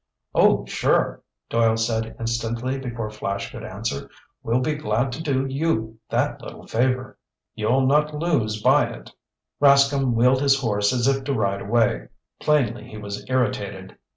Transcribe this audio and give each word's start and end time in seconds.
"Oh, 0.33 0.65
sure," 0.65 1.21
Doyle 1.47 1.77
said 1.77 2.15
instantly 2.19 2.79
before 2.79 3.11
Flash 3.11 3.51
could 3.51 3.63
answer. 3.63 4.09
"We'll 4.41 4.59
be 4.61 4.73
glad 4.73 5.11
to 5.11 5.21
do 5.21 5.45
you 5.45 5.99
that 6.09 6.41
little 6.41 6.65
favor." 6.65 7.19
"You'll 7.53 7.85
not 7.85 8.11
lose 8.11 8.63
by 8.63 8.87
it." 8.87 9.11
Rascomb 9.61 10.13
wheeled 10.15 10.41
his 10.41 10.59
horse 10.59 10.91
as 10.91 11.07
if 11.07 11.23
to 11.25 11.35
ride 11.35 11.61
away. 11.61 12.07
Plainly 12.39 12.89
he 12.89 12.97
was 12.97 13.29
irritated. 13.29 13.95